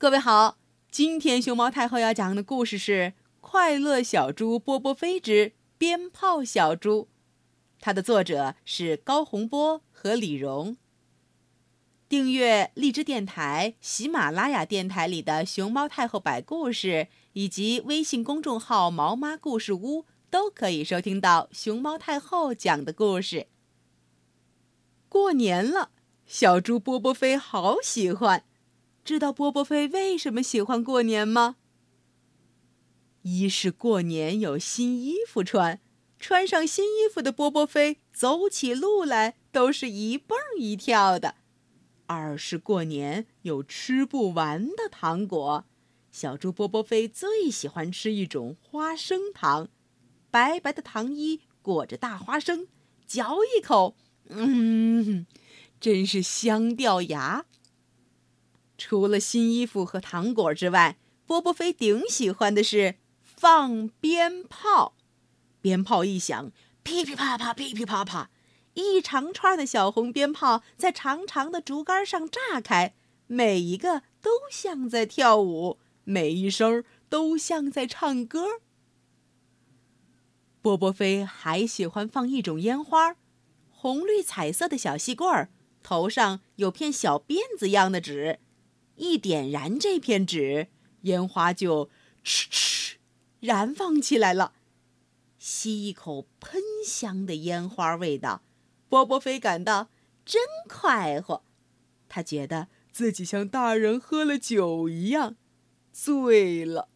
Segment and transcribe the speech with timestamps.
[0.00, 0.56] 各位好，
[0.90, 2.92] 今天熊猫太后要讲的故事是
[3.42, 7.02] 《快乐小猪波波飞之鞭炮小猪》，
[7.80, 10.78] 它的作者是高洪波和李荣。
[12.08, 23.48] 订阅荔枝电台、喜马拉雅电台里的熊猫太后摆故事，以及微信公众号“毛妈故事屋”，都可以收听到熊猫太后讲的故事。
[25.10, 25.90] 过年了，
[26.24, 28.44] 小猪波波飞好喜欢。
[29.04, 31.56] 知道波波飞为什么喜欢过年吗？
[33.22, 35.80] 一是过年有新衣服穿，
[36.18, 41.34] 穿上新衣服的波波飞走起路来都是一蹦一跳的；
[42.06, 45.64] 二是过年有吃不完的糖果，
[46.10, 49.68] 小猪波波飞最喜欢吃一种花生糖，
[50.30, 52.68] 白白的糖衣裹着大花生，
[53.06, 53.96] 嚼一口，
[54.28, 55.26] 嗯，
[55.78, 57.44] 真是香掉牙。
[58.80, 64.94] 除了新衣服和糖果之外，波波飞顶喜欢的是放鞭炮。
[65.60, 66.50] 鞭炮一响，
[66.82, 68.30] 噼噼啪啪，噼噼啪啪，
[68.72, 72.94] 一长串的小红鞭炮在长长的竹竿上炸开，
[73.26, 78.62] 每一个都像在跳舞，每一声都像在唱歌。
[80.62, 83.16] 波波飞还喜欢放一种烟花，
[83.68, 85.50] 红绿彩色的小细棍儿，
[85.82, 88.38] 头上有片小辫子样的纸。
[89.00, 90.68] 一点燃这片纸，
[91.02, 91.86] 烟花就
[92.22, 92.96] 哧哧
[93.40, 94.52] 燃放起来了。
[95.38, 98.42] 吸一口喷香的烟花味道，
[98.90, 99.88] 波波飞感到
[100.26, 101.42] 真快活。
[102.10, 105.36] 他觉得自己像大人喝了酒一样，
[105.90, 106.90] 醉了。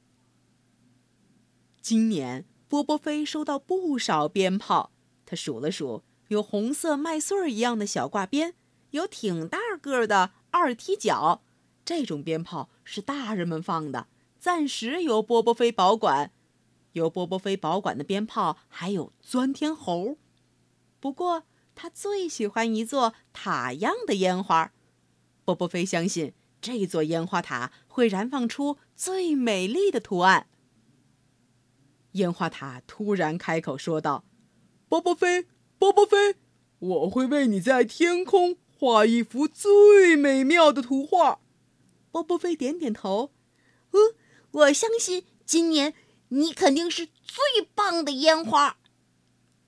[1.80, 4.92] 今年波波飞收到不少鞭炮，
[5.24, 8.54] 他数了数，有红色麦穗儿一样的小挂鞭，
[8.90, 11.43] 有挺大个的二踢脚。
[11.84, 16.32] 这种鞭炮是大人们放的，暂时由波波飞保管。
[16.92, 20.16] 由波波飞保管的鞭炮还有钻天猴，
[21.00, 21.42] 不过
[21.74, 24.72] 他最喜欢一座塔样的烟花。
[25.44, 30.46] 波波飞相信这座烟花塔会燃放出最美丽的图案。
[32.12, 34.24] 烟花塔突然开口说道
[34.88, 35.46] ：“波波飞，
[35.78, 36.36] 波波飞，
[36.78, 41.40] 我会为你在天空画一幅最美妙的图画。”
[42.14, 43.32] 波波飞点点头，
[43.90, 44.14] 嗯，
[44.52, 45.94] 我相信今年
[46.28, 48.76] 你肯定是最棒的烟花。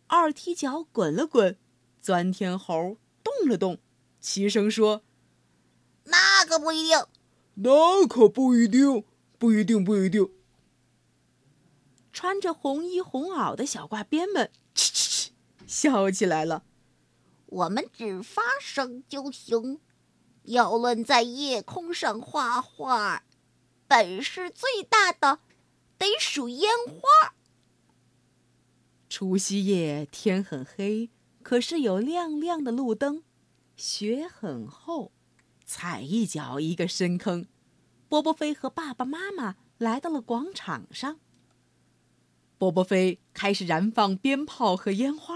[0.06, 1.58] 二踢脚滚了滚，
[2.00, 3.80] 钻天猴动了动，
[4.20, 5.02] 齐声说
[6.06, 7.04] ：“那可不一定，
[7.54, 9.02] 那可不一定，
[9.40, 10.30] 不一定，不一定。”
[12.12, 15.30] 穿着红衣红袄的小挂鞭们嗤嗤嗤
[15.66, 16.62] 笑起来了。
[17.46, 19.80] 我们只发声就行。
[20.46, 23.24] 要论在夜空上画画，
[23.86, 25.40] 本事最大的
[25.98, 27.34] 得数烟花。
[29.08, 31.10] 除夕夜天很黑，
[31.42, 33.22] 可是有亮亮的路灯，
[33.76, 35.12] 雪很厚，
[35.64, 37.46] 踩一脚一个深坑。
[38.08, 41.18] 波波飞和爸爸妈妈来到了广场上。
[42.58, 45.35] 波波飞开始燃放鞭炮和烟花，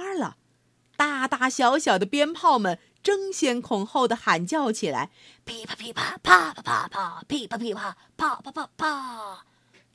[1.00, 2.78] 大大小小的鞭炮们。
[3.02, 5.10] 争先恐后的喊叫起来
[5.46, 9.46] ：“噼啪噼啪，啪啪啪啪，噼啪噼啪，啪啪啪啪！”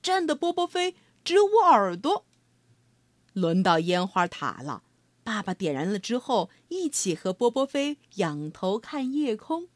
[0.02, 2.26] 震得波波飞直捂耳朵。
[3.34, 4.82] 轮到烟花塔了，
[5.24, 9.68] 爸爸点燃了之后，一起和波波飞仰头看夜空。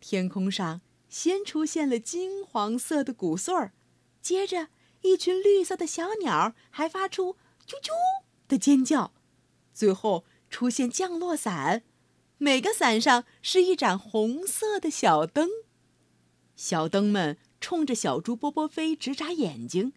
[0.00, 0.80] 天空上
[1.10, 3.74] 先出现了金黄色的谷穗儿，
[4.22, 4.68] 接着
[5.02, 7.36] 一群绿色的小鸟还发出
[7.68, 7.90] “啾啾”
[8.48, 9.12] 的尖叫，
[9.74, 11.84] 最后出现降落伞。
[12.40, 15.48] 每个伞上是一盏红色的小灯，
[16.54, 19.92] 小灯们冲着小猪波波飞直眨眼睛。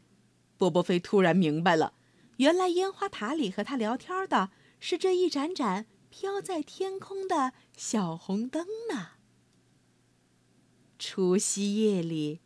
[0.57, 1.93] 波波飞突然明白了，
[2.37, 9.09] 原来烟花塔里和他聊天的是这一盏盏飘在天空的小红灯呢。
[10.97, 12.41] 除夕夜里，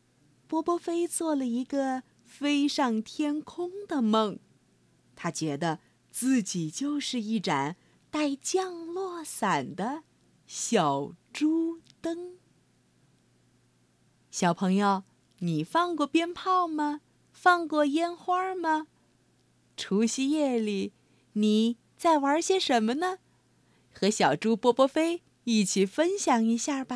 [0.47, 4.39] 波波飞做了一个飞上天空的梦，
[5.15, 5.79] 他觉得
[6.11, 7.77] 自己就是一盏。
[8.15, 10.03] 带降落伞的
[10.47, 12.37] 小猪灯。
[14.31, 15.03] 小朋友，
[15.39, 17.01] 你放过鞭炮吗？
[17.33, 18.87] 放过烟花吗？
[19.75, 20.93] 除夕夜里，
[21.33, 23.19] 你在玩些什么呢？
[23.91, 26.95] 和小猪波波飞一起分享一下吧。